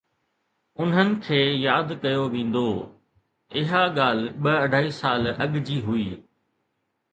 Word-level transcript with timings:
انهن 0.83 1.11
کي 1.27 1.37
ياد 1.63 1.93
ڪيو 2.05 2.23
ويندو! 2.37 2.65
اها 3.61 3.81
ڳالهه 3.99 4.35
ٻه 4.43 4.53
اڍائي 4.65 4.89
سال 5.01 5.21
اڳ 5.45 5.51
جي 5.71 5.77
هئي. 5.87 6.09